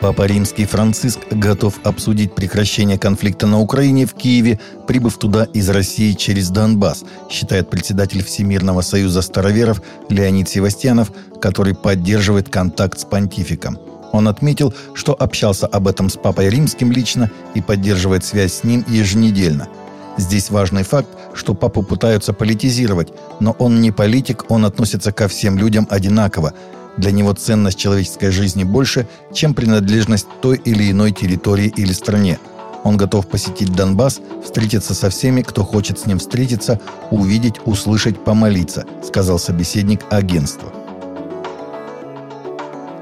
[0.00, 6.14] Папа Римский Франциск готов обсудить прекращение конфликта на Украине в Киеве, прибыв туда из России
[6.14, 13.78] через Донбасс, считает председатель Всемирного союза староверов Леонид Севастьянов, который поддерживает контакт с понтификом.
[14.12, 18.86] Он отметил, что общался об этом с Папой Римским лично и поддерживает связь с ним
[18.88, 19.68] еженедельно.
[20.16, 25.58] Здесь важный факт, что папу пытаются политизировать, но он не политик, он относится ко всем
[25.58, 26.54] людям одинаково–
[26.96, 32.38] для него ценность человеческой жизни больше, чем принадлежность той или иной территории или стране.
[32.82, 38.84] Он готов посетить Донбасс, встретиться со всеми, кто хочет с ним встретиться, увидеть, услышать, помолиться,
[39.04, 40.72] сказал собеседник агентства.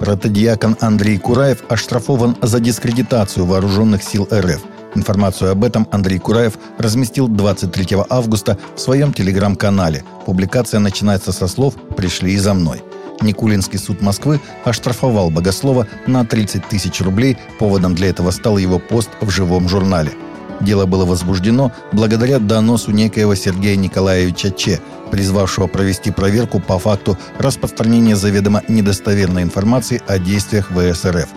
[0.00, 4.62] Протодиакон Андрей Кураев оштрафован за дискредитацию вооруженных сил РФ.
[4.94, 10.02] Информацию об этом Андрей Кураев разместил 23 августа в своем телеграм-канале.
[10.26, 12.82] Публикация начинается со слов «Пришли за мной».
[13.22, 17.36] Никулинский суд Москвы оштрафовал Богослова на 30 тысяч рублей.
[17.58, 20.12] Поводом для этого стал его пост в живом журнале.
[20.60, 28.14] Дело было возбуждено благодаря доносу некоего Сергея Николаевича Че, призвавшего провести проверку по факту распространения
[28.14, 31.28] заведомо недостоверной информации о действиях ВСРФ.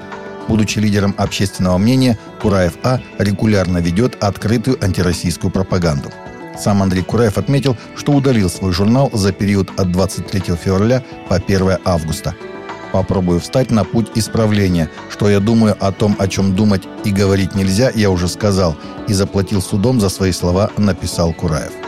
[0.49, 6.11] Будучи лидером общественного мнения, Кураев А регулярно ведет открытую антироссийскую пропаганду.
[6.57, 11.77] Сам Андрей Кураев отметил, что удалил свой журнал за период от 23 февраля по 1
[11.85, 12.35] августа.
[12.91, 14.89] Попробую встать на путь исправления.
[15.09, 18.75] Что я думаю о том, о чем думать и говорить нельзя, я уже сказал.
[19.07, 21.82] И заплатил судом за свои слова, написал Кураев.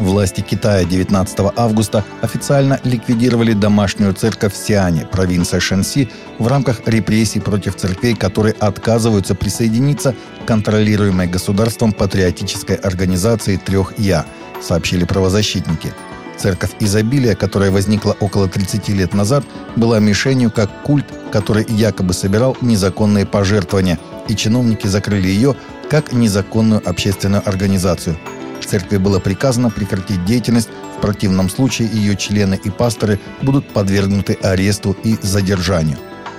[0.00, 7.38] Власти Китая 19 августа официально ликвидировали домашнюю церковь в Сиане, провинция Шэньси, в рамках репрессий
[7.38, 14.24] против церквей, которые отказываются присоединиться к контролируемой государством патриотической организации «Трех Я»,
[14.62, 15.92] сообщили правозащитники.
[16.38, 19.44] Церковь изобилия, которая возникла около 30 лет назад,
[19.76, 25.56] была мишенью как культ, который якобы собирал незаконные пожертвования, и чиновники закрыли ее
[25.90, 28.16] как незаконную общественную организацию–
[28.66, 34.96] Церкви было приказано прекратить деятельность, в противном случае ее члены и пасторы будут подвергнуты аресту
[35.04, 35.98] и задержанию.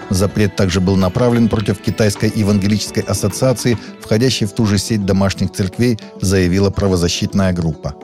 [0.09, 5.97] Запрет также был направлен против Китайской евангелической ассоциации, входящей в ту же сеть домашних церквей,
[6.19, 7.95] заявила правозащитная группа.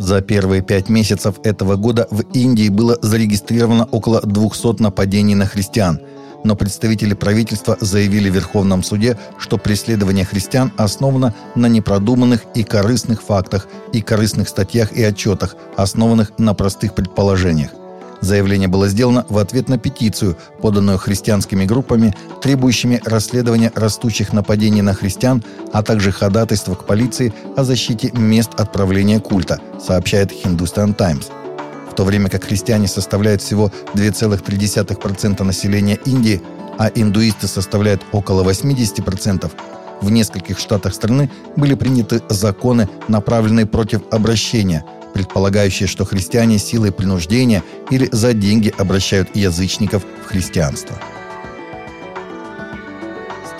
[0.00, 6.00] За первые пять месяцев этого года в Индии было зарегистрировано около 200 нападений на христиан–
[6.44, 13.22] но представители правительства заявили в Верховном суде, что преследование христиан основано на непродуманных и корыстных
[13.22, 17.70] фактах и корыстных статьях и отчетах, основанных на простых предположениях.
[18.20, 24.94] Заявление было сделано в ответ на петицию, поданную христианскими группами, требующими расследования растущих нападений на
[24.94, 31.30] христиан, а также ходатайства к полиции о защите мест отправления культа, сообщает Hindustan Times
[31.94, 36.42] в то время как христиане составляют всего 2,3% населения Индии,
[36.76, 39.48] а индуисты составляют около 80%,
[40.00, 44.84] в нескольких штатах страны были приняты законы, направленные против обращения,
[45.14, 50.96] предполагающие, что христиане силой принуждения или за деньги обращают язычников в христианство.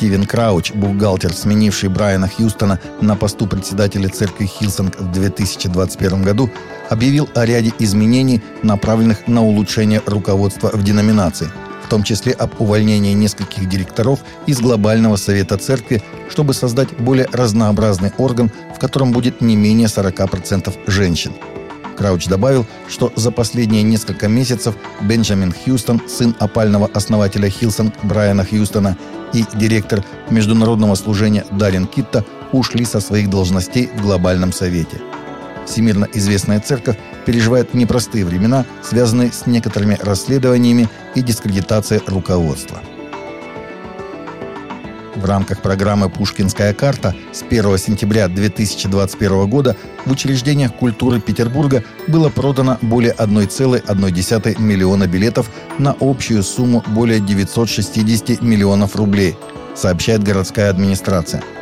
[0.05, 6.51] Стивен Крауч, бухгалтер, сменивший Брайана Хьюстона на посту председателя церкви Hillsong в 2021 году,
[6.91, 11.49] объявил о ряде изменений, направленных на улучшение руководства в деноминации,
[11.87, 18.13] в том числе об увольнении нескольких директоров из Глобального совета церкви, чтобы создать более разнообразный
[18.19, 21.33] орган, в котором будет не менее 40% женщин–
[21.95, 28.97] Крауч добавил, что за последние несколько месяцев Бенджамин Хьюстон, сын опального основателя Hillsong Брайана Хьюстона
[29.33, 35.01] и директор международного служения Дарин Китта ушли со своих должностей в Глобальном Совете.
[35.67, 42.81] Всемирно известная церковь переживает непростые времена, связанные с некоторыми расследованиями и дискредитацией руководства–
[45.17, 52.29] в рамках программы «Пушкинская карта» с 1 сентября 2021 года в учреждениях культуры Петербурга было
[52.29, 59.37] продано более 1,1 миллиона билетов на общую сумму более 960 миллионов рублей,
[59.75, 61.43] сообщает городская администрация–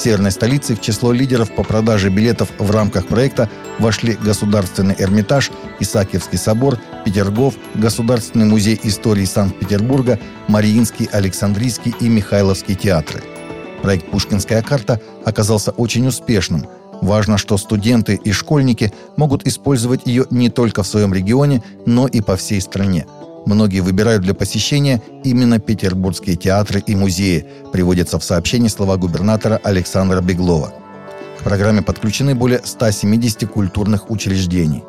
[0.00, 5.50] северной столице в число лидеров по продаже билетов в рамках проекта вошли Государственный Эрмитаж,
[5.80, 13.22] Исаакиевский собор, Петергоф, Государственный музей истории Санкт-Петербурга, Мариинский, Александрийский и Михайловский театры.
[13.82, 16.66] Проект «Пушкинская карта» оказался очень успешным.
[17.00, 22.20] Важно, что студенты и школьники могут использовать ее не только в своем регионе, но и
[22.20, 23.06] по всей стране–
[23.48, 30.20] Многие выбирают для посещения именно петербургские театры и музеи, приводятся в сообщении слова губернатора Александра
[30.20, 30.74] Беглова.
[31.40, 34.84] К программе подключены более 170 культурных учреждений.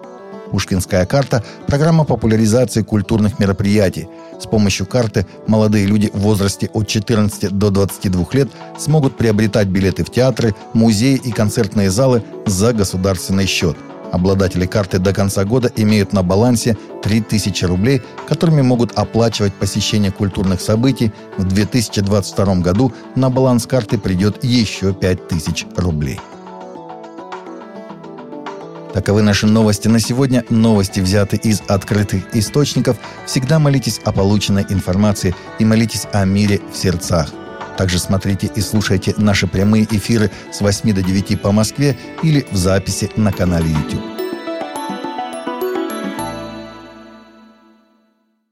[0.51, 4.09] Пушкинская карта– программа популяризации культурных мероприятий.
[4.41, 10.03] С помощью карты молодые люди в возрасте от 14 до 22 лет смогут приобретать билеты
[10.03, 13.77] в театры, музеи и концертные залы за государственный счет–
[14.11, 20.61] Обладатели карты до конца года имеют на балансе 3000 рублей, которыми могут оплачивать посещение культурных
[20.61, 21.11] событий.
[21.38, 26.19] В 2022 году на баланс карты придет еще 5000 рублей.
[28.94, 30.44] Таковы наши новости на сегодня.
[30.50, 32.97] Новости взяты из открытых источников.
[33.27, 37.29] Всегда молитесь о полученной информации и молитесь о мире в сердцах.
[37.79, 42.57] Также смотрите и слушайте наши прямые эфиры с 8 до 9 по Москве или в
[42.57, 44.19] записи на канале YouTube.